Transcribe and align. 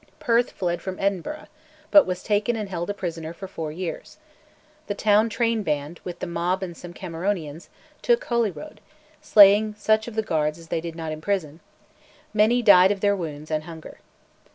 Perth 0.19 0.49
fled 0.49 0.81
from 0.81 0.97
Edinburgh, 0.99 1.45
but 1.91 2.07
was 2.07 2.23
taken 2.23 2.55
and 2.55 2.67
held 2.69 2.89
a 2.89 2.93
prisoner 2.95 3.33
for 3.35 3.47
four 3.47 3.71
years; 3.71 4.17
the 4.87 4.95
town 4.95 5.29
train 5.29 5.61
band, 5.61 5.99
with 6.03 6.17
the 6.17 6.25
mob 6.25 6.63
and 6.63 6.75
some 6.75 6.91
Cameronians, 6.91 7.69
took 8.01 8.23
Holyrood, 8.23 8.81
slaying 9.21 9.75
such 9.77 10.07
of 10.07 10.15
the 10.15 10.23
guard 10.23 10.57
as 10.57 10.69
they 10.69 10.81
did 10.81 10.95
not 10.95 11.11
imprison; 11.11 11.59
"many 12.33 12.63
died 12.63 12.89
of 12.91 13.01
their 13.01 13.15
wounds 13.15 13.51
and 13.51 13.65
hunger." 13.65 13.99